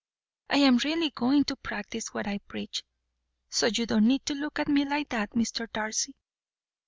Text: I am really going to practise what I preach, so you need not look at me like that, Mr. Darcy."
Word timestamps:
I 0.49 0.57
am 0.57 0.77
really 0.77 1.11
going 1.11 1.43
to 1.43 1.55
practise 1.55 2.11
what 2.11 2.25
I 2.25 2.39
preach, 2.47 2.83
so 3.51 3.67
you 3.67 3.85
need 3.85 4.21
not 4.27 4.37
look 4.39 4.57
at 4.57 4.67
me 4.67 4.83
like 4.83 5.09
that, 5.09 5.33
Mr. 5.33 5.71
Darcy." 5.71 6.15